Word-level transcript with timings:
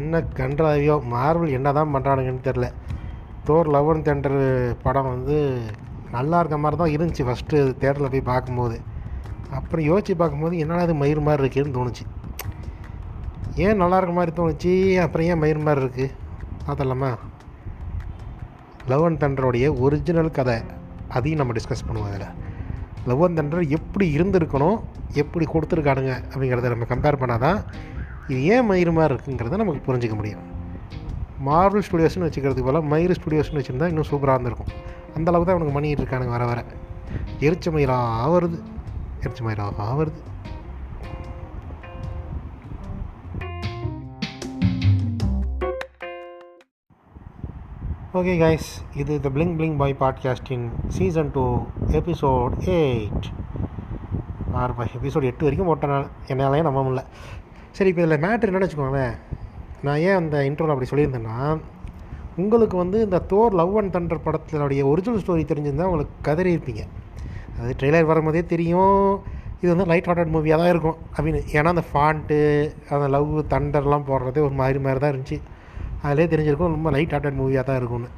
என்ன 0.00 0.20
கன்றாவியோ 0.38 0.96
மார்வல் 1.14 1.56
என்ன 1.58 1.68
தான் 1.78 1.92
பண்ணுறானுங்கன்னு 1.94 2.46
தெரில 2.48 2.66
தோர் 3.46 3.72
லவ் 3.74 3.90
அண்ட் 3.92 4.06
தெண்டர் 4.08 4.40
படம் 4.84 5.10
வந்து 5.14 5.36
நல்லா 6.16 6.38
இருக்க 6.40 6.56
மாதிரி 6.64 6.76
தான் 6.80 6.94
இருந்துச்சு 6.94 7.26
ஃபஸ்ட்டு 7.28 7.58
தேட்டரில் 7.82 8.12
போய் 8.14 8.30
பார்க்கும்போது. 8.30 8.76
அப்புறம் 9.58 9.86
யோசித்து 9.90 10.14
பார்க்கும்போது 10.20 10.56
என்னடா 10.64 10.84
இது 10.86 10.94
மயிர் 11.02 11.26
மாதிரி 11.28 11.42
இருக்குதுன்னு 11.44 11.76
தோணுச்சு. 11.78 12.04
ஏன் 13.64 13.80
நல்லா 13.82 13.96
இருக்க 13.98 14.14
மாதிரி 14.18 14.32
தோணுச்சு? 14.38 14.72
அப்புறம் 15.04 15.28
ஏன் 15.30 15.42
மயிர் 15.42 15.66
மாதிரி 15.66 15.82
இருக்குது 15.84 16.08
பார்த்தலாமா 16.66 17.10
லவ் 18.90 19.04
அண்ட் 19.06 19.22
தண்டருடைய 19.22 19.66
ஒரிஜினல் 19.84 20.36
கதை 20.38 20.56
அதையும் 21.16 21.40
நம்ம 21.40 21.54
டிஸ்கஸ் 21.58 21.86
பண்ணுவோம் 21.88 22.10
அதில் 22.10 22.28
லவ் 23.10 23.24
அண்ட் 23.26 23.38
தண்டர் 23.40 23.72
எப்படி 23.76 24.06
இருந்திருக்கணும் 24.16 24.78
எப்படி 25.22 25.44
கொடுத்துருக்கானுங்க 25.54 26.12
அப்படிங்கிறத 26.30 26.70
நம்ம 26.74 26.86
கம்பேர் 26.92 27.20
பண்ணால் 27.22 27.44
தான் 27.46 27.58
இது 28.32 28.40
ஏன் 28.54 28.68
மயிறு 28.70 28.92
மாதிரி 28.98 29.14
இருக்குங்கிறத 29.14 29.60
நமக்கு 29.62 29.86
புரிஞ்சிக்க 29.88 30.16
முடியும். 30.20 30.44
மார்வல் 31.48 31.84
ஸ்டுடியோஸ்னு 31.86 32.26
வச்சுக்கிறதுக்கு 32.26 32.68
போல 32.68 32.80
மயிறு 32.92 33.14
ஸ்டுடியோஸ்னு 33.18 33.60
வச்சுருந்தா 33.60 33.92
இன்னும் 33.92 34.10
சூப்பராக 34.10 34.36
இருந்திருக்கும். 34.36 34.72
அந்தளவுக்கு 35.16 35.48
தான் 35.48 35.56
அவனுக்கு 35.56 35.76
பண்ணிகிட்டு 35.78 36.04
இருக்கானுங்க 36.04 36.36
வர 36.36 36.44
வர. 36.50 36.60
எரிச்ச 37.46 37.70
மயிரா 37.76 37.96
வருது 38.34 38.58
எரிச்ச 39.24 39.40
மயிரா 39.46 39.66
வருது 40.02 40.20
ஓகே 48.20 48.32
கைஸ் 48.40 48.70
இது 49.00 49.12
த 49.24 49.28
பிளிங் 49.34 49.52
பிளிங் 49.58 49.76
பாய் 49.82 49.94
பாட்காஸ்டின் 50.00 50.66
சீசன் 50.96 51.30
டூ 51.36 51.44
எபிசோட் 52.00 52.54
எயிட் 52.78 53.28
ஆறு 54.60 54.72
பாய் 54.78 54.96
எபிசோட் 54.98 55.28
எட்டு 55.28 55.46
வரைக்கும் 55.46 55.70
போட்டேன் 55.70 55.94
என்னாலையும் 56.32 56.68
நம்ப 56.68 56.80
முடியல. 56.82 57.04
சரி 57.76 57.90
இப்போ 57.90 58.02
இதில் 58.02 58.22
மேட்ரு 58.24 58.48
என்னென்னு 58.50 58.66
வச்சுக்கோங்களேன். 58.66 59.14
நான் 59.86 60.00
ஏன் 60.08 60.18
அந்த 60.20 60.36
இன்ட்ரோவில் 60.48 60.74
அப்படி 60.74 60.88
சொல்லியிருந்தேன்னா 60.90 61.36
உங்களுக்கு 62.42 62.76
வந்து 62.82 62.98
இந்த 63.06 63.18
தோர் 63.30 63.56
லவ் 63.60 63.74
அண்ட் 63.80 63.94
தண்டர் 63.96 64.24
படத்தினுடைய 64.26 64.82
ஒரிஜினல் 64.90 65.22
ஸ்டோரி 65.22 65.42
தெரிஞ்சிருந்தால் 65.50 65.90
உங்களுக்கு 65.90 66.14
கதறி 66.28 66.50
இருப்பீங்க. 66.54 66.82
அது 67.60 67.72
ட்ரெய்லர் 67.80 68.10
வரும்போதே 68.10 68.42
தெரியும் 68.52 69.08
இது 69.62 69.70
வந்து 69.72 69.86
லைட் 69.90 70.08
ஹார்ட்டட் 70.08 70.32
மூவியாக 70.34 70.60
தான் 70.62 70.72
இருக்கும் 70.74 70.98
அப்படின்னு. 71.16 71.40
ஏன்னா 71.56 71.72
அந்த 71.74 71.84
ஃபாண்ட்டு 71.90 72.38
அந்த 72.94 73.08
லவ் 73.16 73.32
தண்டர்லாம் 73.52 74.06
போடுறதே 74.10 74.40
ஒரு 74.46 74.54
மாதிரி 74.60 74.78
மாதிரி 74.86 75.02
தான் 75.04 75.12
இருந்துச்சு. 75.14 75.38
அதிலே 76.06 76.26
தெரிஞ்சிருக்கும் 76.32 76.74
ரொம்ப 76.76 76.90
லைட் 76.96 77.14
ஹார்ட்டட் 77.14 77.38
மூவியாக 77.40 77.64
தான் 77.68 77.78
இருக்கும்னு. 77.80 78.10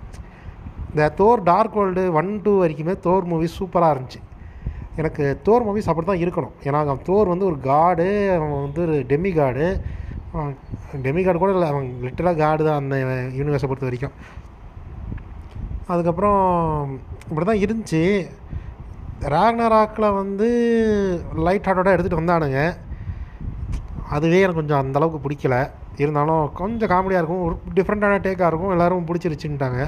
இந்த 0.93 1.09
Thor 1.21 1.43
dark 1.51 1.77
world 1.79 2.05
one 2.21 2.31
two 2.45 2.53
வரைக்குமே 2.63 2.95
தோர் 3.07 3.29
மூவி 3.33 3.49
சூப்பராக 3.59 3.95
இருந்துச்சு. 3.95 4.21
எனக்கு 5.01 5.25
தோர் 5.47 5.67
மூவிஸ் 5.67 5.91
அப்படி 5.91 6.07
தான் 6.09 6.23
இருக்கணும். 6.25 6.55
ஏன்னா 6.67 6.81
அவன் 6.85 7.05
தோர் 7.09 7.33
வந்து 7.33 7.49
ஒரு 7.51 7.59
காடு 7.71 8.09
அவன் 8.37 8.55
வந்து 8.67 8.81
ஒரு 8.87 8.97
டெமி 9.13 9.31
காடு 9.41 9.67
டெமி 11.05 11.21
கார்டு 11.25 11.41
கூட 11.43 11.53
இல்லை 11.57 11.69
அவன் 11.73 11.87
லிட்டராக 12.05 12.41
காடு 12.45 12.63
தான் 12.69 12.81
அந்த 12.83 12.97
யூனிவர்ஸை 13.39 13.69
பொறுத்த 13.71 13.89
வரைக்கும். 13.89 14.15
அதுக்கப்புறம் 15.93 16.41
இப்படி 17.29 17.45
தான் 17.49 17.63
இருந்துச்சு. 17.65 18.03
ராக்னராக்கில் 19.35 20.17
வந்து 20.21 20.49
லைட் 21.47 21.69
ஹார்ட்டோட 21.69 21.93
எடுத்துகிட்டு 21.95 22.23
வந்தானுங்க. 22.23 22.61
அதுவே 24.17 24.41
எனக்கு 24.45 24.61
கொஞ்சம் 24.61 24.83
அந்தளவுக்கு 24.83 25.25
பிடிக்கல. 25.27 25.57
இருந்தாலும் 26.03 26.45
கொஞ்சம் 26.61 26.91
காமெடியாக 26.93 27.23
இருக்கும் 27.23 27.45
ஒரு 27.47 27.55
டிஃப்ரெண்ட்டான 27.77 28.21
டேக்காக 28.27 28.51
இருக்கும். 28.51 28.75
எல்லோரும் 28.75 29.07
பிடிச்சிருச்சுன்ட்டாங்க. 29.09 29.83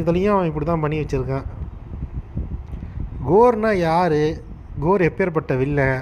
இதுலேயும் 0.00 0.34
அவன் 0.34 0.50
இப்படி 0.50 0.66
தான் 0.70 0.84
பண்ணி 0.84 0.98
வச்சுருக்கேன். 1.00 1.46
கோர்னா 3.28 3.70
யார்? 3.88 4.20
கோர் 4.84 5.06
எப்பேற்பட்ட 5.08 5.52
வில்லன் 5.60 6.00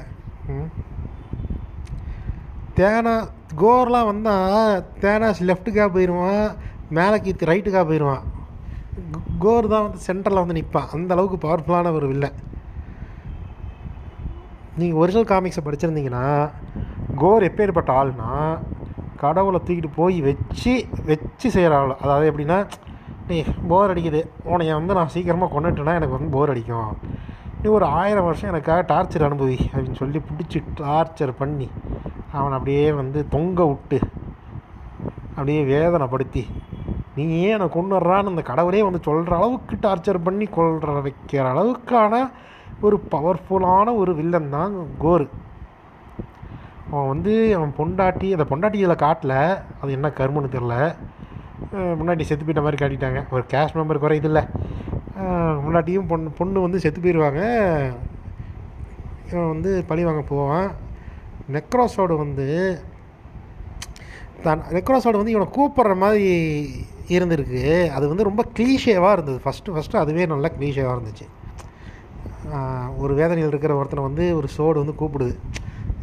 தேனா 2.78 3.14
கோர்லாம் 3.62 4.10
வந்தால் 4.10 4.84
தேனாஸ் 5.02 5.42
லெஃப்ட்டுக்காக 5.48 5.88
போயிடுவான் 5.96 6.44
மேலே 6.98 7.16
கீத்து 7.24 7.50
ரைட்டுக்காக 7.50 7.84
போயிடுவான் 7.90 8.24
கோர் 9.44 9.72
தான் 9.72 9.84
வந்து 9.86 10.06
சென்டரில் 10.06 10.42
வந்து 10.42 10.58
நிற்பான் 10.58 10.92
அந்த 10.96 11.14
அளவுக்கு 11.14 11.38
பவர்ஃபுல்லான 11.44 11.92
ஒரு 11.98 12.06
வில்லன் 12.12 12.38
நீங்கள் 14.80 15.00
ஒரிஜினல் 15.02 15.30
காமிக்ஸை 15.32 15.62
படிச்சிருந்தீங்கன்னா 15.64 16.26
கோர் 17.22 17.48
எப்பேற்பட்ட 17.48 17.92
ஆள்னா 18.00 18.30
கடவுளை 19.22 19.58
தூக்கிட்டு 19.66 19.90
போய் 20.00 20.16
வச்சு 20.28 20.72
வச்சு 21.10 21.48
செய்கிற 21.56 21.74
ஆள். 21.80 21.98
அதாவது 22.04 22.30
எப்படின்னா 22.30 22.58
நீ 23.28 23.36
போர் 23.70 23.92
அடிக்குது. 23.92 24.20
உனைய 24.52 24.76
வந்து 24.78 24.96
நான் 24.98 25.12
சீக்கிரமாக 25.14 25.52
கொண்டுட்டேன்னா 25.54 25.92
எனக்கு 25.98 26.16
வந்து 26.16 26.34
போர் 26.36 26.52
அடிக்கும். 26.52 26.90
நீ 27.64 27.68
ஒரு 27.70 27.86
ஆயிரம் 27.98 28.24
வருஷம் 28.24 28.50
எனக்காக 28.50 28.82
டார்ச்சர் 28.92 29.24
அனுபவி 29.26 29.56
அப்படின்னு 29.72 29.98
சொல்லி 30.00 30.20
பிடிச்சி 30.28 30.58
டார்ச்சர் 30.80 31.32
பண்ணி 31.40 31.66
அவனை 32.32 32.54
அப்படியே 32.58 32.86
வந்து 32.92 33.18
தொங்க 33.34 33.66
விட்டு 33.66 33.98
அப்படியே 35.28 35.60
வேதனைப்படுத்தி 35.70 36.42
நீ 37.16 37.24
ஏன் 37.42 37.54
என்னை 37.56 37.68
கொண்டுறான்னு 37.76 38.32
அந்த 38.32 38.42
கடவுளே 38.42 38.80
வந்து 38.82 39.00
சொல்கிற 39.02 39.36
அளவுக்கு 39.36 39.76
டார்ச்சர் 39.84 40.18
பண்ணி 40.26 40.46
கொள்ற 40.56 40.96
வைக்கிற 41.06 41.44
அளவுக்கான 41.52 42.22
ஒரு 42.80 42.96
பவர்ஃபுல்லான 43.14 43.94
ஒரு 44.02 44.12
வில்லன் 44.14 44.52
தான் 44.56 44.74
கோரு. 45.04 45.26
அவன் 46.90 47.10
வந்து 47.12 47.34
அவன் 47.56 47.74
பொண்டாட்டி 47.78 48.30
அந்த 48.36 48.46
பொண்டாட்டியில் 48.52 49.02
காட்டல 49.04 49.34
அது 49.82 49.96
என்ன 49.98 50.10
கருமன்னு 50.18 50.54
தெரில 50.56 50.76
முன்னாடி 52.00 52.22
செத்து 52.28 52.44
போயிட்ட 52.44 52.64
மாதிரி 52.64 52.80
காட்டிட்டாங்க. 52.80 53.20
ஒரு 53.34 53.44
கேஷ் 53.52 53.76
மெம்பர் 53.78 54.02
குறை 54.04 54.18
முன்னாட்டியும் 55.64 56.08
பொண்ணு 56.10 56.30
பொண்ணு 56.38 56.64
வந்து 56.66 56.80
செத்து 56.82 57.00
போயிடுவாங்க 57.04 57.42
இவன் 59.30 59.52
வந்து 59.54 59.70
பழி 59.90 60.02
வாங்க 60.06 60.22
போவான். 60.30 60.68
நெக்ரோஸோடு 61.56 62.14
வந்து 62.24 62.46
தன் 64.44 64.64
நெக்ரோஸோடு 64.76 65.20
வந்து 65.20 65.34
இவனை 65.34 65.46
கூப்பிட்ற 65.56 65.94
மாதிரி 66.04 66.26
இருந்திருக்கு. 67.16 67.62
அது 67.96 68.04
வந்து 68.12 68.28
ரொம்ப 68.28 68.42
க்ளீஷேவாக 68.56 69.16
இருந்தது. 69.16 69.38
ஃபஸ்ட்டு 69.44 69.74
ஃபஸ்ட்டு 69.76 70.02
அதுவே 70.02 70.26
நல்லா 70.32 70.50
க்ளீஷேவாக 70.58 70.96
இருந்துச்சு. 70.96 71.26
ஒரு 73.02 73.12
வேதனையில் 73.20 73.50
இருக்கிற 73.50 73.72
ஒருத்தனை 73.80 74.04
வந்து 74.08 74.24
ஒரு 74.38 74.48
சோடு 74.56 74.82
வந்து 74.82 74.98
கூப்பிடுது. 75.00 75.34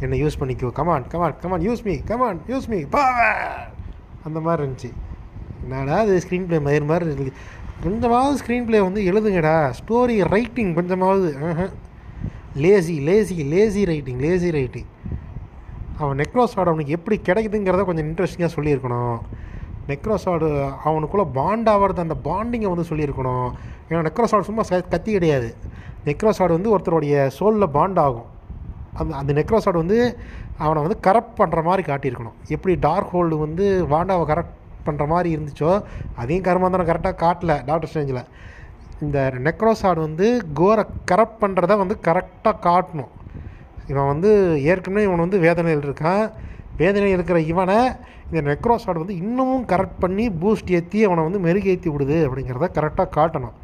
என்னை 0.04 0.16
யூஸ் 0.24 0.40
பண்ணிக்கோ. 0.40 0.68
Come on 0.78 1.06
come on 1.12 1.38
come on 1.42 1.64
use 1.68 1.82
me 1.88 1.96
come on 2.10 2.40
use 2.52 2.68
me 2.72 2.78
பா 2.94 3.04
அந்த 4.28 4.38
மாதிரி 4.46 4.60
இருந்துச்சு. 4.62 4.90
என்னடா 5.64 5.96
அது 6.04 6.14
ஸ்க்ரீன் 6.24 6.46
ப்ளே 6.50 6.58
மயிர் 6.66 6.90
மாதிரி 6.90 7.06
இருக்குது 7.08 7.32
கொஞ்சமாவது 7.84 8.38
ஸ்க்ரீன் 8.40 8.66
பிளே 8.68 8.78
வந்து 8.86 9.00
எழுதுங்கடா. 9.10 9.54
ஸ்டோரி 9.78 10.16
ரைட்டிங் 10.32 10.72
கொஞ்சமாவது 10.78 11.28
lazy 12.62 12.94
lazy 13.08 13.36
lazy 13.52 13.82
writing 13.90 14.18
lazy 14.24 14.48
writing 14.56 14.88
அவன் 16.00 16.18
நெக்ரோஸாடு 16.20 16.70
அவனுக்கு 16.72 16.96
எப்படி 16.96 17.16
கிடைக்குதுங்கிறத 17.28 17.84
கொஞ்சம் 17.88 18.08
இன்ட்ரெஸ்டிங்காக 18.10 18.50
சொல்லியிருக்கணும். 18.56 19.18
நெக்ரோஸாடு 19.88 20.48
அவனுக்குள்ளே 20.88 21.26
பாண்ட் 21.38 21.68
ஆகிறது 21.72 22.04
அந்த 22.06 22.16
பாண்டிங்கை 22.28 22.68
வந்து 22.72 22.88
சொல்லியிருக்கணும். 22.90 23.48
ஏன்னா 23.88 24.02
நெக்ரோஸாடு 24.08 24.48
சும்மா 24.50 24.62
கத்தி 24.94 25.10
கிடையாது. 25.12 25.48
நெக்ரோஸாடு 26.04 26.56
வந்து 26.58 26.72
ஒருத்தருடைய 26.76 27.26
சோலில் 27.38 27.72
பாண்ட் 27.76 28.00
ஆகும். 28.06 28.28
அந்த 29.00 29.16
அந்த 29.16 29.32
நெக்ரோஸாடு 29.38 29.78
வந்து 29.84 29.98
அவனை 30.64 30.80
வந்து 30.86 30.98
கரப்ட் 31.06 31.38
பண்ணுற 31.40 31.60
மாதிரி 31.68 31.82
காட்டியிருக்கணும். 31.90 32.38
எப்படி 32.54 32.74
டார்க் 32.86 33.12
ஹோல்டு 33.16 33.36
வந்து 33.46 33.66
வாண்டாவை 33.92 34.24
கரெக்ட் 34.32 34.56
பண்ணுற 34.86 35.06
மாதிரி 35.06 35.28
இருந்துச்சோ 35.36 35.72
அதையும் 36.20 36.46
கர்மாந்தரம் 36.48 36.90
கரெக்டாக 36.90 37.16
காட்டல 37.24 37.54
டாக்டர் 37.68 37.90
ஸ்டேஞ்சில் 37.92 38.22
இந்த 39.04 39.18
நெக்ரோசாட் 39.46 40.00
வந்து 40.06 40.26
கோரை 40.60 40.84
கரப்ட் 41.10 41.40
பண்ணுறத 41.42 41.76
வந்து 41.82 41.96
கரெக்டாக 42.08 42.56
காட்டணும். 42.66 43.12
இவன் 43.90 44.10
வந்து 44.12 44.30
ஏற்கனவே 44.70 45.04
இவன் 45.06 45.24
வந்து 45.24 45.38
வேதனையில் 45.44 45.86
இருக்கான். 45.88 46.24
வேதனையில் 46.80 47.16
இருக்கிற 47.18 47.38
இவனை 47.52 47.78
இந்த 48.26 48.40
நெக்ரோசாட் 48.50 49.02
வந்து 49.02 49.16
இன்னமும் 49.22 49.64
கரெக்ட் 49.72 50.02
பண்ணி 50.02 50.24
பூஸ்ட் 50.42 50.70
ஏற்றி 50.78 50.98
அவனை 51.06 51.22
வந்து 51.28 51.40
மெருகேற்றி 51.46 51.88
விடுது 51.94 52.18
அப்படிங்கிறத 52.26 52.68
கரெக்டாக 52.78 53.08
காட்டணும். 53.18 53.56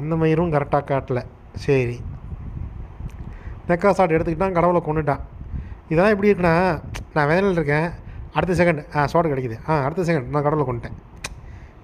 அந்த 0.00 0.14
மயிரும் 0.22 0.54
கரெக்டாக 0.54 0.84
காட்டலை. 0.92 1.22
சரி. 1.64 1.98
நெக்ரோசாட் 3.68 4.14
எடுத்துக்கிட்டான் 4.14 4.56
கடவுளை 4.58 4.80
கொண்டுட்டான் 4.86 5.22
இதெல்லாம் 5.88 6.12
எப்படி 6.14 6.30
இருக்குன்னா 6.30 6.56
நான் 7.14 7.28
வேதனையில் 7.30 7.58
இருக்கேன். 7.60 7.88
அடுத்த 8.36 8.52
செகண்ட் 8.60 8.82
ஆ 8.96 9.04
சோடு 9.12 9.32
கிடைக்குது. 9.32 9.56
ஆ 9.68 9.74
அடுத்த 9.86 10.04
செகண்ட் 10.08 10.32
நான் 10.34 10.46
கடவுளை 10.46 10.64
கொண்டுட்டேன். 10.68 10.96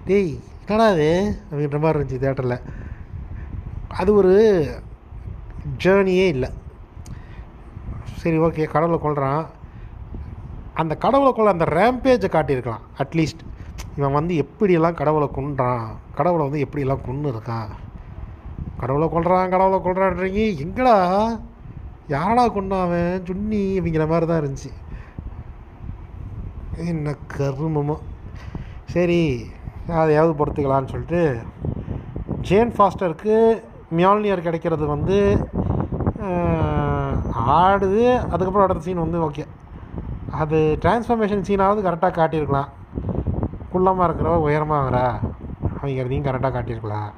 டேய் 0.07 0.31
என்னடா 0.63 0.87
அது 0.93 1.07
அப்படின்ற 1.49 1.79
மாதிரி 1.83 1.97
இருந்துச்சு 1.99 2.23
தேட்டரில் 2.23 2.57
அது 3.99 4.09
ஒரு 4.19 4.33
ஜேர்னியே 5.83 6.25
இல்லை. 6.35 6.49
சரி 8.21 8.37
ஓகே 8.47 8.65
கடவுளை 8.73 8.97
கொள்கிறான் 9.05 9.43
அந்த 10.81 10.93
கடவுளை 11.05 11.31
கொள்ள 11.33 11.49
அந்த 11.55 11.65
ரேம்பேஜை 11.77 12.29
காட்டியிருக்கலாம். 12.35 12.85
அட்லீஸ்ட் 13.03 13.41
இவன் 13.97 14.17
வந்து 14.17 14.33
எப்படியெல்லாம் 14.43 14.99
கடவுளை 14.99 15.27
கொன்றான்? 15.37 15.87
கடவுளை 16.17 16.43
வந்து 16.47 16.63
எப்படியெல்லாம் 16.65 17.05
கொன்று 17.07 17.31
இருக்கான் 17.33 17.71
கடவுளை 18.81 19.07
கொள்கிறான் 19.15 19.51
கடவுளை 19.53 19.79
கொள்கிறான்றீங்க 19.85 20.43
எங்கடா? 20.65 20.95
யாரடா 22.15 22.45
கொண்டாவன் 22.57 23.25
சுன்னி 23.27 23.63
அப்படிங்கிற 23.79 24.05
மாதிரி 24.11 24.25
தான் 24.29 24.41
இருந்துச்சு. 24.41 24.71
என்ன 26.89 27.13
கருமமோ. 27.37 27.95
சரி 28.93 29.21
அதையாவது 30.01 30.33
பொறுத்துக்கலான்னு 30.39 30.91
சொல்லிட்டு 30.91 31.21
ஜேன் 32.47 32.73
ஃபாஸ்டருக்கு 32.75 33.35
மியால்னியர் 33.97 34.45
கிடைக்கிறது 34.47 34.85
வந்து 34.93 35.17
ஆடுது. 37.59 38.03
அதுக்கப்புறம் 38.31 38.65
அடுத்த 38.65 38.85
சீன் 38.85 39.03
வந்து 39.03 39.19
ஓகே 39.27 39.45
அது 40.41 40.59
டிரான்ஸ்ஃபர்மேஷன் 40.83 41.47
சீனாவது 41.47 41.85
கரெக்டாக 41.87 42.13
காட்டியிருக்கலாம். 42.19 42.69
குள்ளமாக 43.73 44.07
இருக்கிறவ 44.07 44.35
உயரமாகறா 44.47 45.05
அப்படிங்கிறதையும் 45.71 46.27
கரெக்டாக 46.27 46.53
காட்டியிருக்கலாம் 46.55 47.11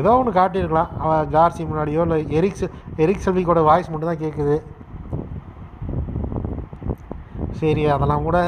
ஏதோ 0.00 0.10
ஒன்று 0.20 0.38
காட்டியிருக்கலாம். 0.40 0.90
அவள் 1.02 1.30
ஜார்சி 1.34 1.62
முன்னாடியோ 1.68 2.02
இல்லை 2.06 2.18
எரிக் 2.38 2.58
எரிக் 3.04 3.24
செல்விக்கோட 3.26 3.60
வாய்ஸ் 3.70 3.90
மட்டும் 3.92 4.10
தான் 4.12 4.24
கேட்குது 4.24 4.56
சரி 7.60 7.82
அதெல்லாம் 7.94 8.26
கூட 8.28 8.38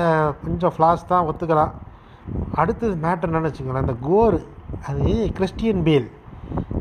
கொஞ்சம் 0.45 0.75
ஃப்ளாஸ் 0.77 1.11
தான் 1.13 1.27
ஒத்துக்கலாம். 1.29 1.75
அடுத்தது 2.61 2.95
மேட்டர் 3.05 3.29
என்னென்னு 3.31 3.49
வச்சுக்கோங்களேன் 3.49 3.87
அந்த 3.87 3.97
கோர் 4.09 4.39
அது 4.89 5.07
கிறிஸ்டியன் 5.39 5.83
பேல் 5.87 6.09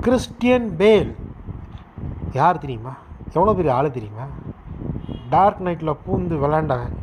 கிறிஸ்டியன் 0.05 0.67
பேல் 0.81 1.11
யார் 2.39 2.63
தெரியுமா? 2.63 2.93
எவ்வளோ 3.35 3.53
பெரிய 3.59 3.71
ஆள் 3.77 3.95
தெரியுமா? 3.97 4.25
டார்க் 5.33 5.63
நைட்டில் 5.65 5.99
பூந்து 6.05 6.35
விளாண்டவன் 6.43 6.95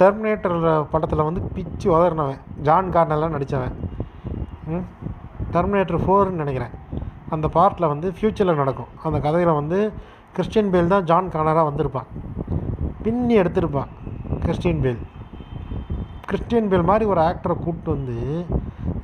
டெர்மினேட்டர் 0.00 0.56
படத்தில் 0.92 1.26
வந்து 1.28 1.40
பிச்சு 1.54 1.86
உதறினவன் 1.94 2.42
ஜான் 2.66 2.92
கார்னெல்லாம் 2.94 3.34
நடித்தவன் 3.36 3.76
ம்? 4.72 4.84
டெர்மினேட்டர் 5.54 6.02
ஃபோர்னு 6.04 6.40
நினைக்கிறேன். 6.42 6.74
அந்த 7.34 7.46
பார்ட்டில் 7.56 7.90
வந்து 7.92 8.08
ஃப்யூச்சரில் 8.16 8.60
நடக்கும். 8.62 8.90
அந்த 9.06 9.18
கதையில் 9.26 9.58
வந்து 9.60 9.78
கிறிஸ்டியன் 10.36 10.70
பேல் 10.72 10.92
தான் 10.94 11.06
ஜான் 11.10 11.32
கார்னராக 11.34 11.64
வந்திருப்பான். 11.70 12.08
பின்னி 13.04 13.34
எடுத்திருப்பான். 13.42 13.90
கிறிஸ்டியன் 14.40 14.80
பேல் 14.80 14.98
கிறிஸ்டியன் 16.26 16.68
பேல் 16.68 16.82
மாதிரி 16.82 17.04
ஒரு 17.04 17.20
ஆக்டரை 17.20 17.54
கூப்பிட்டு 17.54 17.90
வந்து 17.90 18.46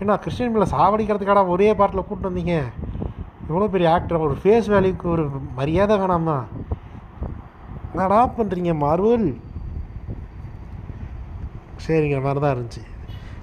ஏன்னா 0.00 0.19
கிறிஸ்டியன் 0.19 0.56
பேலை 0.56 0.64
சாவடிக்கிறதுக்காக 0.70 1.48
ஒரே 1.48 1.72
பார்ட்டில் 1.72 2.04
கூப்பிட்டு 2.04 2.31
வந்தீங்க? 2.31 2.62
இவ்வளோ 3.48 3.69
பெரிய 3.69 3.92
ஆக்டர் 3.92 4.19
ஒரு 4.19 4.36
ஃபேஸ் 4.42 4.70
வேல்யூக்கு 4.70 5.02
ஒரு 5.02 5.31
மரியாதை 5.54 5.98
வேணாமா 5.98 6.44
நடா 7.96 8.31
பண்ணுறீங்க 8.38 8.75
மார்வல்? 8.75 9.40
சரிங்கிற 11.87 12.22
மாதிரி 12.22 12.40
தான் 12.40 12.56
இருந்துச்சு. 12.56 12.87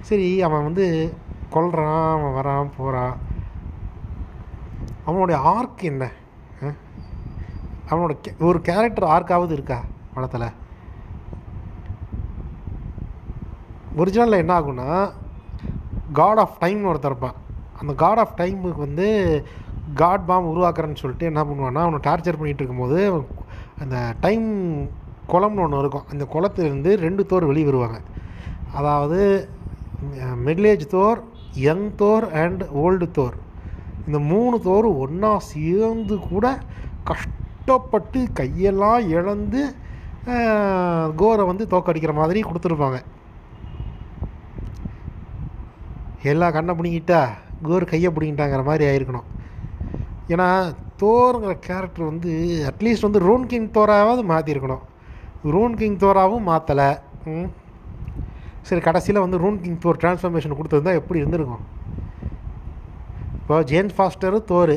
சரி 0.00 0.42
அவன் 0.42 0.62
வந்து 0.62 1.14
கொல்றான் 1.52 2.12
அவன் 2.12 2.44
வரான் 2.44 2.70
போகிறான் 2.76 3.16
அவனுடைய 5.04 5.40
ஆர்க் 5.40 5.82
என்ன? 5.82 6.10
அவனோட 7.90 8.16
கே- 8.28 8.38
ஒரு 8.38 8.60
கேரக்டர் 8.60 9.08
ஆர்க்காவது 9.08 9.50
இருக்கா 9.50 9.80
படத்தில்? 10.14 10.60
ஒரிஜினலில் 14.00 14.42
என்ன 14.42 14.52
ஆகும்னா 14.58 14.88
காட் 16.18 16.40
ஆஃப் 16.44 16.56
டைம்னு 16.62 16.90
ஒருத்தர் 16.90 17.12
இருப்பான். 17.12 17.38
அந்த 17.80 17.92
காட் 18.02 18.20
ஆஃப் 18.22 18.38
டைமுக்கு 18.40 18.80
வந்து 18.86 19.08
காட் 20.00 20.26
பாம் 20.28 20.50
உருவாக்குறேன்னு 20.52 21.00
சொல்லிட்டு 21.02 21.28
என்ன 21.30 21.40
பண்ணுவான்னா 21.48 21.82
அவனை 21.84 22.00
டார்ச்சர் 22.08 22.38
பண்ணிகிட்டு 22.40 22.62
இருக்கும்போது 22.62 22.98
அந்த 23.82 23.96
டைம் 24.24 24.46
குளம்னு 25.32 25.62
ஒன்று 25.64 25.82
இருக்கும். 25.84 26.08
அந்த 26.12 26.24
குளத்துலேருந்து 26.34 26.90
ரெண்டு 27.04 27.22
தோர் 27.30 27.48
வெளியே 27.50 27.68
வருவாங்க. 27.70 27.98
அதாவது 28.78 29.20
middle 30.46 30.90
Thor 30.96 31.20
young 31.66 31.88
Thor 32.00 32.26
and 32.42 32.62
old 32.84 33.06
Thor. 33.18 33.36
இந்த 34.06 34.18
மூணு 34.32 34.56
தோர் 34.68 34.86
ஒன்றா 35.04 35.32
சேர்ந்து 35.54 36.14
கூட 36.30 36.46
கஷ்டப்பட்டு 37.10 38.20
கையெல்லாம் 38.40 39.08
இழந்து 39.16 39.62
கோரை 41.20 41.44
வந்து 41.50 41.66
தோக்கடிக்கிற 41.74 42.12
மாதிரி 42.20 42.40
கொடுத்துருப்பாங்க. 42.48 43.00
எல்லா 46.30 46.46
கண்ணை 46.54 46.72
பிடிங்கிட்டா 46.78 47.20
கோர் 47.68 47.90
கையை 47.92 48.10
பிடிங்கிட்டாங்கிற 48.16 48.62
மாதிரி 48.68 48.84
ஆயிருக்கணும். 48.90 49.28
ஏன்னா 50.32 50.48
தோருங்கிற 51.00 51.54
கேரக்டர் 51.66 52.10
வந்து 52.10 52.30
அட்லீஸ்ட் 52.70 53.06
வந்து 53.06 53.22
ரோன் 53.28 53.46
கிங் 53.52 53.70
தோராவது 53.76 54.22
மாற்றிருக்கணும் 54.32 54.82
ரூன் 55.54 55.74
கிங் 55.80 56.00
தோராவும் 56.04 56.48
மாற்றலை 56.50 56.88
சரி 58.68 58.80
கடைசியில் 58.86 59.24
வந்து 59.24 59.40
ரூன் 59.44 59.58
கிங் 59.62 59.80
தோர் 59.84 60.00
டிரான்ஸ்ஃபர்மேஷன் 60.02 60.56
கொடுத்துருந்தா 60.58 60.98
எப்படி 61.00 61.20
இருந்திருக்கும்? 61.22 61.64
இப்போ 63.38 63.56
ஜேம்ஸ் 63.70 63.96
ஃபாஸ்டரு 63.96 64.38
தோறு 64.50 64.76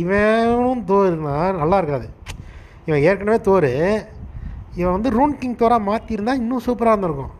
இவனும் 0.00 0.82
தோறுனா 0.90 1.36
நல்லா 1.60 1.76
இருக்காது. 1.80 2.06
இவன் 2.86 3.04
ஏற்கனவே 3.08 3.38
தோறு 3.48 3.72
இவன் 4.78 4.94
வந்து 4.96 5.10
ரூன் 5.18 5.34
கிங் 5.40 5.60
தோராக 5.62 5.88
மாற்றிருந்தா 5.90 6.34
இன்னும் 6.42 6.64
சூப்பராக 6.66 6.94
இருந்திருக்கும். 6.94 7.34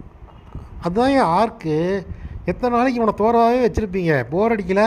அதுதான் 0.85 1.15
என் 1.19 1.33
ஆர்க்கு 1.41 1.77
எத்தனை 2.51 2.71
நாளைக்கு 2.77 3.01
இவனை 3.01 3.15
தோறாவே 3.21 3.61
வச்சுருப்பீங்க? 3.65 4.15
போர் 4.33 4.55
அடிக்கல. 4.55 4.83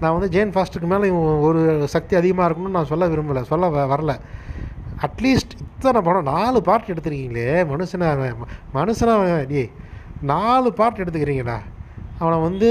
நான் 0.00 0.14
வந்து 0.16 0.28
ஜெயின் 0.34 0.52
ஃபாஸ்ட்டுக்கு 0.54 0.88
மேலே 0.92 1.08
இவன் 1.12 1.42
ஒரு 1.46 1.60
சக்தி 1.94 2.14
அதிகமாக 2.20 2.46
இருக்கணும்னு 2.48 2.76
நான் 2.76 2.90
சொல்ல 2.92 3.08
விரும்பலை. 3.12 3.42
சொல்ல 3.50 3.68
வரல. 3.92 4.12
அட்லீஸ்ட் 5.06 5.54
இத்தனை 5.64 6.00
படம் 6.06 6.28
நாலு 6.32 6.58
பார்ட் 6.68 6.90
எடுத்துருக்கீங்களே 6.92 7.46
மனுஷனை 7.72 8.06
அவன் 8.14 8.38
டே 8.70 9.10
அவன் 9.16 9.46
டேய் 9.52 9.70
நாலு 10.30 10.68
பார்ட் 10.78 11.00
எடுத்துக்கிறீங்கடா. 11.02 11.58
அவனை 12.20 12.38
வந்து 12.46 12.70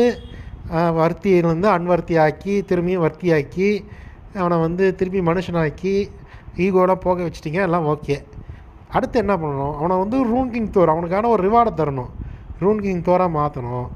வர்த்தியிலேருந்து 1.00 1.70
அன்வர்த்தி 1.76 2.16
ஆக்கி 2.26 2.56
திரும்பியும் 2.70 3.04
வர்த்தி 3.06 3.30
ஆக்கி 3.38 3.70
அவனை 4.42 4.58
வந்து 4.66 4.86
திரும்பி 5.00 5.22
மனுஷனாக்கி 5.30 5.94
ஈகோலாம் 6.66 7.04
போக 7.06 7.18
வச்சிட்டிங்க 7.26 7.62
எல்லாம் 7.68 7.88
ஓகே 7.94 8.18
அடுத்து 8.96 9.18
என்ன 9.24 9.34
பண்ணணும்? 9.42 9.76
அவனை 9.80 9.96
வந்து 10.04 10.18
ரூன் 10.32 10.52
கிங் 10.54 10.74
தோர் 10.76 10.94
அவனுக்கான 10.94 11.30
ஒரு 11.36 11.42
ரிவார்டை 11.48 11.74
தரணும். 11.82 12.12
ரூன் 12.62 12.82
கிங் 12.86 13.08
தோராக 13.10 13.36
மாற்றணும் 13.38 13.88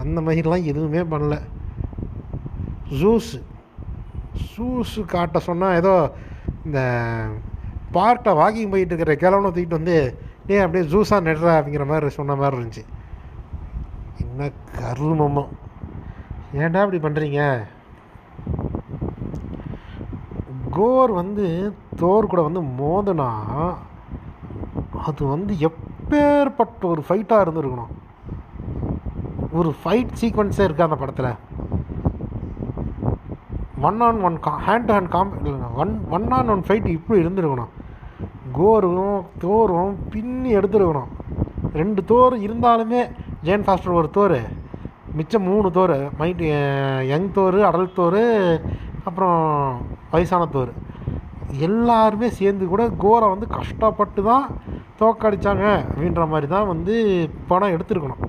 அந்த 0.00 0.20
மாதிரிலாம் 0.20 0.68
எதுவுமே 0.72 1.02
பண்ணல. 1.12 1.36
ஜூஸு. 3.00 3.38
ஜூஸு 4.50 5.00
காட்ட 5.06 5.38
சொன்னால் 5.38 5.78
ஏதோ 5.80 5.94
இந்த 6.64 6.80
பார்ட்டை 7.94 8.32
வாக்கிங் 8.40 8.72
போயிட்டு 8.72 8.94
இருக்கிற 8.94 9.14
கிழவனை 9.22 9.50
தூக்கிட்டு 9.50 9.78
வந்து 9.80 9.96
டே 10.46 10.58
அப்படியே 10.58 10.84
ஜூஸாக 10.92 11.26
நடுறா 11.28 11.52
அப்படிங்கிற 11.58 11.86
மாதிரி 11.86 12.08
சொன்ன 12.18 12.34
மாதிரி 12.34 12.56
இருந்துச்சு. 12.58 12.84
என்ன 14.24 14.50
கருமமோ. 14.78 15.44
ஏன்டா 16.62 16.82
இப்படி 16.84 17.00
பண்ணுறீங்க 17.06 17.40
கோர் 20.70 21.12
வந்து 21.12 21.46
தோர் 22.00 22.30
கூட 22.32 22.42
வந்து 22.42 22.60
மோதுனா 22.80 23.30
அது 25.08 25.22
வந்து 25.26 25.54
எப்பேற்பட்ட 25.68 26.82
ஒரு 26.82 27.02
ஃபைட்டாக 27.08 27.44
இருந்திருக்கணும். 27.44 27.92
ஒரு 29.58 29.70
ஃபைட் 29.80 30.12
சீக்வன்ஸே 30.20 30.64
இருக்குது 30.66 30.86
அந்த 30.88 30.98
படத்தில். 31.02 31.30
ஒன் 33.88 34.00
ஆன் 34.06 34.20
ஒன் 34.26 34.36
கா 34.46 34.52
hand 34.66 34.86
to 34.88 34.94
hand 34.96 35.12
com 35.14 35.30
one 35.82 35.92
one 36.16 36.26
on 36.36 36.50
one 36.54 36.64
fight 36.66 36.88
இப்படி 36.96 37.18
இருந்திருக்கணும். 37.22 37.72
கோரும் 38.58 39.20
தோரும் 39.44 39.94
பின்னி 40.12 40.50
எடுத்துருக்கணும். 40.58 41.10
ரெண்டு 41.80 42.00
தோர் 42.10 42.34
இருந்தாலுமே 42.46 43.02
ஜெயன் 43.46 43.66
ஃபாஸ்டர் 43.66 43.98
ஒரு 44.00 44.08
தோர் 44.16 44.38
மிச்சம் 45.18 45.46
மூணு 45.50 45.68
Thor 45.76 45.94
mid 46.20 46.42
young 47.12 47.30
Thor 47.38 47.58
adult 47.68 47.96
Thor 47.98 48.22
அப்புறம் 49.08 49.38
வயசான 50.12 50.46
தோர். 50.56 50.72
எல்லாருமே 51.68 52.28
சேர்ந்து 52.40 52.64
கூட 52.72 52.82
கோரை 53.04 53.26
வந்து 53.32 53.46
கஷ்டப்பட்டு 53.58 54.22
தான் 54.30 54.46
தோக்கடிச்சாங்க 55.00 55.66
அப்படின்ற 55.88 56.24
மாதிரி 56.34 56.48
தான் 56.54 56.70
வந்து 56.72 56.94
படம் 57.50 57.74
எடுத்திருக்கணும். 57.76 58.22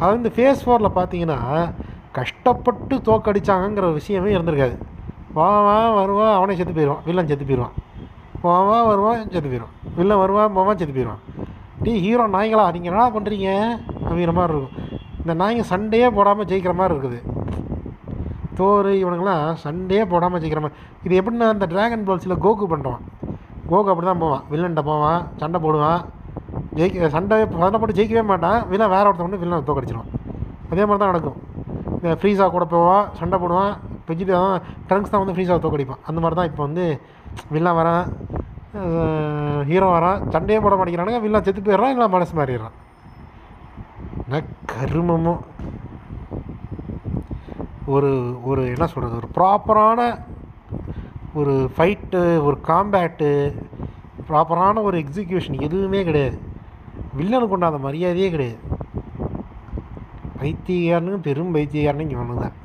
அது 0.00 0.10
வந்து 0.16 0.30
ஃபேஸ் 0.36 0.62
ஃபோரில் 0.64 0.96
பார்த்தீங்கன்னா 0.98 1.38
கஷ்டப்பட்டு 2.18 2.94
தோக்கடிச்சாங்கங்கிற 3.08 3.86
விஷயமே 3.98 4.30
இருந்திருக்காது. 4.36 4.76
போவான் 5.36 5.94
வருவான் 5.98 6.34
அவனே 6.36 6.56
செத்து 6.58 6.74
போயிடுவான் 6.76 7.02
வில்லன் 7.08 7.30
செத்து 7.30 7.46
போயிடுவான் 7.48 7.74
போவான் 8.44 8.86
வருவான் 8.90 9.22
செத்து 9.34 9.48
போயிடுவான் 9.50 9.74
வில்லன் 9.98 10.20
வருவான் 10.22 10.54
போவான் 10.58 10.78
செத்து 10.80 10.94
போயிடுவான் 10.96 11.22
டீ 11.84 11.92
ஹீரோ 12.04 12.24
நாய்களா 12.36 12.64
நீங்கள் 12.74 12.92
என்ன 12.92 13.08
பண்ணுறீங்க 13.16 13.48
அப்படிங்கிற 14.04 14.32
மாதிரி 14.38 14.54
இருக்கும். 14.54 14.76
இந்த 15.22 15.32
நாய்ங்க 15.40 15.64
சண்டையே 15.72 16.08
போடாமல் 16.16 16.48
ஜெயிக்கிற 16.50 16.72
மாதிரி 16.80 16.94
இருக்குது. 16.94 17.18
தோர் 18.58 18.90
இவனுங்களாம் 19.00 19.46
சண்டையே 19.64 20.02
போடாமல் 20.12 20.40
ஜெயிக்கிற 20.42 20.60
மாதிரி. 20.64 20.78
இது 21.06 21.14
எப்படின்னா 21.20 21.48
இந்த 21.56 21.66
ட்ராகன் 21.72 22.06
பால்ஸில் 22.08 22.42
கோகு 22.44 22.66
பண்ணுறான் 22.72 23.02
கோகு 23.70 23.90
அப்படி 23.92 24.06
தான் 24.10 24.22
போவான். 24.24 24.44
வில்லன்ட்ட 24.52 24.84
போவான் 24.90 25.20
சண்டை 25.40 25.60
போடுவான். 25.66 26.00
ஜெயிக்க 26.78 27.08
சண்டை 27.16 27.36
சண்டை 27.62 27.76
போட்டு 27.80 27.98
ஜெயிக்கவே 27.98 28.24
மாட்டான் 28.30 28.58
வில்லன் 28.70 28.92
வேறு 28.94 29.08
ஒருத்தன் 29.08 29.28
வந்து 29.28 29.42
வில்லன் 29.42 29.68
தோக்கடிச்சிருவான் 29.68 30.12
அதே 30.70 30.84
மாதிரி 30.86 31.00
தான் 31.02 31.12
நடக்கும். 31.12 31.38
இந்த 31.98 32.14
ஃப்ரீஸாக 32.20 32.50
கூட 32.54 32.64
போவான் 32.74 33.04
சண்டை 33.18 33.36
போடுவான் 33.42 33.74
வெஜிட் 34.08 34.32
ட்ரங்க்ஸ் 34.88 35.12
தான் 35.12 35.22
வந்து 35.22 35.36
ஃப்ரீஸாக 35.36 35.58
தோக்கடிப்பான் 35.64 36.02
அந்த 36.08 36.18
மாதிரி 36.22 36.38
தான் 36.38 36.48
இப்போ 36.50 36.62
வந்து 36.66 36.84
வில்லன் 37.54 37.78
வரான் 37.80 38.04
ஹீரோ 39.70 39.88
வரான் 39.96 40.22
சண்டையே 40.34 40.58
போட 40.64 40.74
மாட்டேங்கிறானுங்க 40.76 41.20
வில்லன் 41.24 41.46
செத்து 41.46 41.66
போயிடுறான் 41.68 41.94
இல்லை 41.94 42.08
மனசு 42.14 42.34
மாறிடுறான். 42.38 42.76
என்ன 44.24 44.40
கருமமும் 44.72 45.42
ஒரு 47.94 48.10
ஒரு 48.50 48.62
என்ன 48.74 48.86
சொல்கிறது 48.92 49.20
ஒரு 49.20 49.28
ப்ராப்பரான 49.38 50.00
ஒரு 51.40 51.54
ஃபைட்டு 51.74 52.22
ஒரு 52.48 52.56
காம்பேட்டு 52.68 53.30
ப்ராப்பரான 54.28 54.82
ஒரு 54.88 54.96
எக்ஸிக்யூஷன் 55.04 55.64
எதுவுமே 55.66 56.00
கிடையாது. 56.08 56.38
வில்லனுக்கு 57.18 57.52
கொண்டாந்த 57.52 57.78
மரியாதையே 57.86 58.28
கிடையாது. 58.34 58.60
பைத்தியக்காரனு 60.40 61.18
பெரும் 61.26 61.54
பைத்தியக்காரனு 61.56 62.14
இவனு 62.16 62.42
தான் 62.44 62.56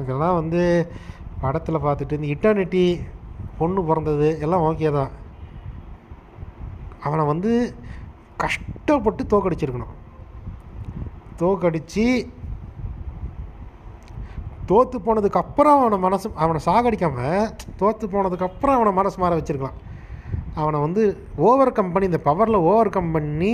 இதெல்லாம் 0.00 0.38
வந்து 0.40 0.62
படத்தில் 1.42 1.84
பார்த்துட்டு 1.84 2.16
இந்த 2.18 2.28
இட்டர்னிட்டி 2.34 2.82
பொண்ணு 3.58 3.80
பிறந்தது 3.88 4.28
எல்லாம் 4.44 4.64
ஓகே 4.68 4.90
தான். 4.96 5.12
அவனை 7.06 7.24
வந்து 7.30 7.50
கஷ்டப்பட்டு 8.42 9.22
தோக்கடிச்சிருக்கணும். 9.32 9.94
தோக்கடித்து 11.40 12.04
தோற்று 14.70 14.98
போனதுக்கப்புறம் 15.06 15.76
அவனை 15.80 15.98
மனசு 16.06 16.26
அவனை 16.44 16.60
சாகடிக்காமல் 16.68 17.50
தோற்று 17.80 18.06
போனதுக்கப்புறம் 18.14 18.76
அவனை 18.78 18.92
மனசு 19.00 19.16
மாற 19.22 19.34
வச்சுருக்கலாம். 19.38 19.78
அவனை 20.60 20.78
வந்து 20.86 21.02
ஓவர் 21.48 21.76
கம் 21.78 21.92
பண்ணி 21.94 22.10
இந்த 22.10 22.20
பவரில் 22.28 22.64
ஓவர் 22.70 22.94
கம் 22.96 23.14
பண்ணி 23.16 23.52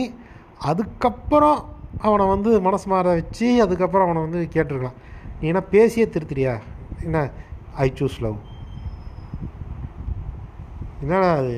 அதுக்கப்புறம் 0.70 1.60
அவனை 2.06 2.24
வந்து 2.34 2.50
மனசு 2.66 2.86
மாற 2.92 3.06
வச்சு 3.20 3.48
அதுக்கப்புறம் 3.64 4.06
அவனை 4.06 4.20
வந்து 4.26 4.40
கேட்டிருக்கலாம். 4.54 4.98
நீ 5.40 5.46
என்ன 5.52 5.62
பேசியே 5.74 6.06
திருத்திரியா 6.14 6.54
என்ன? 7.06 7.20
ஐ 7.84 7.86
சூஸ் 8.00 8.18
லவ் 8.24 8.38
என்னடா 11.02 11.30
அது? 11.40 11.56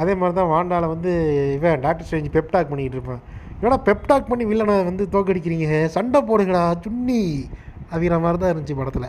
அதே 0.00 0.12
மாதிரி 0.20 0.34
தான் 0.38 0.52
வாண்டாவில் 0.52 0.92
வந்து 0.94 1.12
இவன் 1.56 1.82
டாக்டர் 1.86 2.06
ஸ்ட்ரேஞ்ச் 2.08 2.34
பெப்டாக் 2.36 2.70
பண்ணிக்கிட்டு 2.70 2.98
இருப்பான். 2.98 3.22
என்னடா 3.58 3.78
பெப்டாக் 3.88 4.30
பண்ணி 4.30 4.44
வில்லனை 4.50 4.76
வந்து 4.90 5.04
தோக்கடிக்கிறீங்க? 5.14 5.68
சண்டை 5.96 6.20
போடுங்கடா 6.28 6.62
சுன்னி 6.84 7.20
அப்படிங்கிற 7.92 8.18
மாதிரி 8.24 8.38
தான் 8.42 8.52
இருந்துச்சு 8.52 8.78
படத்தில். 8.80 9.08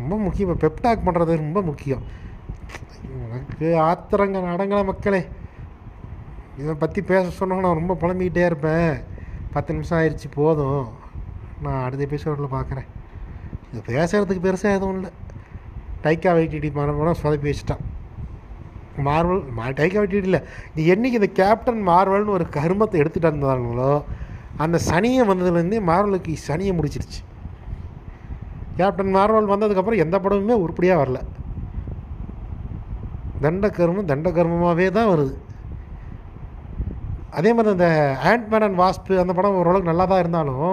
ரொம்ப 0.00 0.14
முக்கியம். 0.24 0.62
பெப்டாக் 0.64 1.06
பண்ணுறது 1.06 1.42
ரொம்ப 1.44 1.60
முக்கியம். 1.68 2.04
எனக்கு 3.24 3.68
ஆத்திரங்க 3.88 4.38
அடங்கல 4.54 4.80
மக்களே. 4.90 5.22
இதை 6.60 6.72
பற்றி 6.82 7.00
பேச 7.10 7.24
சொன்னாங்க 7.38 7.64
நான் 7.66 7.80
ரொம்ப 7.80 7.94
புலம்பிக்கிட்டே 8.02 8.44
இருப்பேன். 8.50 8.94
பத்து 9.54 9.74
நிமிஷம் 9.74 9.98
ஆயிடுச்சு 9.98 10.28
போதும். 10.38 10.86
நான் 11.64 11.84
அடுத்த 11.84 12.06
எபிசோடில் 12.06 12.54
பார்க்குறேன் 12.56 12.88
இது 13.70 13.80
பேசுகிறதுக்கு 13.86 14.44
பெருசாக 14.46 14.76
எதுவும் 14.78 14.96
இல்லை. 14.98 15.10
டைக்கா 16.04 16.30
வைட்டிடி 16.38 16.68
மரம் 16.76 17.22
சொதப்பி 17.22 17.48
வச்சுட்டான். 17.50 17.84
மார்வல் 19.06 19.42
மா 19.56 19.64
டைக்கா 19.78 19.98
வைட்டிடி 20.02 20.28
இல்லை. 20.30 20.40
இது 20.72 20.86
என்றைக்கு 20.92 21.20
இந்த 21.20 21.30
கேப்டன் 21.40 21.82
மார்வல்னு 21.88 22.36
ஒரு 22.38 22.46
கருமத்தை 22.56 22.96
எடுத்துகிட்டு 23.02 23.30
இருந்தாங்களோ 23.30 23.92
அந்த 24.64 24.76
சனியை 24.90 25.22
வந்ததுலேருந்தே 25.30 25.80
மார்வலுக்கு 25.90 26.32
சனியை 26.48 26.72
முடிச்சிருச்சு. 26.78 27.20
கேப்டன் 28.78 29.12
மார்வல் 29.16 29.52
வந்ததுக்கப்புறம் 29.52 30.02
எந்த 30.04 30.16
படமுமே 30.24 30.56
உருப்படியாக 30.64 31.00
வரல. 31.02 31.20
தண்ட 33.44 33.66
கர்மம் 33.78 34.10
தண்ட 34.10 34.28
கர்மமாகவே 34.36 34.86
தான் 34.98 35.10
வருது. 35.12 35.34
அதே 37.38 37.50
மாதிரி 37.56 37.72
அந்த 37.76 37.88
ஆண்ட்மேன் 38.30 38.64
அண்ட் 38.66 38.80
வாஸ்பு 38.82 39.18
அந்த 39.22 39.32
படம் 39.38 39.58
ஓரளவுக்கு 39.60 39.90
நல்லா 39.90 40.04
தான் 40.12 40.22
இருந்தாலும் 40.22 40.70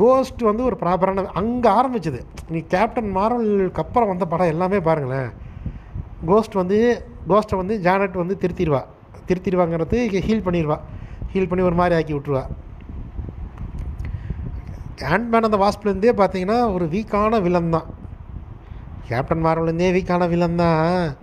கோஸ்ட் 0.00 0.42
வந்து 0.48 0.62
ஒரு 0.68 0.76
ப்ராப்பரான 0.82 1.24
அங்கே 1.40 1.68
ஆரம்பிச்சது. 1.78 2.20
நீ 2.54 2.58
கேப்டன் 2.74 3.10
மார்வலுக்கு 3.18 3.82
அப்புறம் 3.84 4.10
வந்த 4.12 4.24
படம் 4.32 4.52
எல்லாமே 4.54 4.80
பாருங்களேன். 4.88 5.30
கோஸ்ட் 6.30 6.58
வந்து 6.62 6.78
கோஸ்ட்டை 7.30 7.60
வந்து 7.62 7.74
ஜானட் 7.86 8.20
வந்து 8.22 8.36
திருத்திடுவா. 8.42 8.82
திருத்திடுவாங்கிறது 9.28 9.98
ஹீல் 10.26 10.46
பண்ணிடுவா. 10.48 10.78
ஹீல் 11.32 11.48
பண்ணி 11.50 11.64
ஒரு 11.70 11.78
மாதிரி 11.80 11.96
ஆக்கி 11.98 12.14
விட்ருவா 12.16 12.44
ஹேண்ட்மேன் 15.00 15.46
அந்த 15.48 15.58
வாஸ்ப்லேருந்தே 15.64 16.12
பார்த்தீங்கன்னா 16.20 16.58
ஒரு 16.74 16.84
வீக்கான 16.94 17.40
வில்லன் 17.44 17.74
தான். 17.74 17.88
கேப்டன் 19.08 19.44
மார்வல்லேருந்தே 19.44 19.88
வீக்கான 19.96 20.28
வில்லன் 20.32 20.60
தான். 20.62 21.14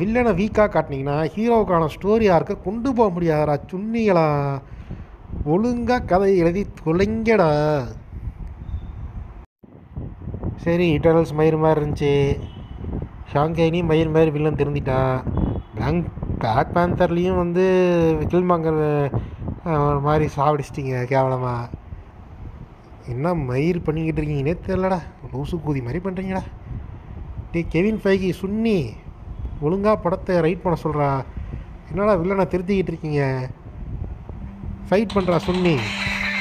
வில்லனை 0.00 0.32
வீக்காக 0.40 0.70
காட்டினீங்கன்னா 0.74 1.16
ஹீரோவுக்கான 1.34 1.88
ஸ்டோரி 1.94 2.26
ஆர்க்கை 2.36 2.54
கொண்டு 2.66 2.90
போக 2.98 3.08
முடியாதரா 3.16 3.56
சுன்னிகளா 3.72 4.26
ஒழுங்காக 5.54 6.06
கதை 6.12 6.30
எழுதி 6.42 6.62
தொலைங்கடா. 6.80 7.50
சரி 10.64 10.86
இட்டர்னல்ஸ் 10.96 11.36
மயிர் 11.38 11.62
மாதிரி 11.64 11.80
இருந்துச்சு. 11.80 12.14
ஷாங்கைனி 13.32 13.82
மயிர் 13.90 14.14
மாதிரி 14.16 14.30
வில்லன் 14.36 14.58
திருந்திட்டான் 14.60 15.14
பிளாங்க் 15.76 16.08
பிளாக் 16.40 16.74
பேந்தர்லேயும் 16.76 17.40
வந்து 17.42 17.64
கில்மாங்கர் 18.32 18.82
ஒரு 19.88 20.00
மாதிரி 20.08 20.26
சாவடிச்சிட்டிங்க 20.36 21.04
கேவலமாக 21.12 21.80
என்ன 23.08 23.34
மயிர் 23.34 23.82
பண்ணிக்கிட்டு 23.82 24.20
இருக்கீங்கன்னே 24.20 24.54
தெரிலடா 24.66 24.98
லூசு 25.32 25.56
கூதி 25.56 25.82
மாதிரி 25.82 25.98
பண்ணுறீங்கடா 25.98 26.42
டே 27.52 27.62
கெவின் 27.62 28.00
ஃபைகி 28.04 28.32
சுன்னி 28.32 28.94
ஒழுங்காக 29.60 29.96
படத்தை 29.96 30.40
ரைட் 30.40 30.62
பண்ண 30.62 30.76
சொல்கிறா 30.82 31.24
என்னடா 31.90 32.12
வில்லனை 32.12 32.44
திருத்திக்கிட்டு 32.44 32.92
இருக்கீங்க? 32.92 33.50
ஃபைட் 34.88 35.14
பண்ணுறா 35.14 35.36
சுன்னி. 35.36 35.78